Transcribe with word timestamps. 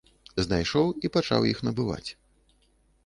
Знайшоў 0.45 0.87
і 1.07 1.11
пачаў 1.17 1.47
іх 1.53 1.63
набываць. 1.67 2.09